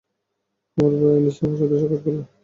[0.77, 2.19] আমার ভাই আনীস আমার সাথে সাক্ষাৎ করল।